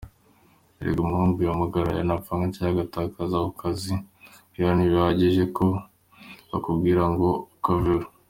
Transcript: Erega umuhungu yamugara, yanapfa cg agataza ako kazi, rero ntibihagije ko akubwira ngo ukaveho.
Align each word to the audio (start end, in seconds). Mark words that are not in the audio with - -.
Erega 0.79 0.99
umuhungu 1.03 1.39
yamugara, 1.41 1.89
yanapfa 1.99 2.33
cg 2.55 2.65
agataza 2.71 3.35
ako 3.39 3.51
kazi, 3.61 3.93
rero 4.55 4.71
ntibihagije 4.73 5.43
ko 5.57 5.65
akubwira 6.55 7.03
ngo 7.13 7.27
ukaveho. 7.55 8.07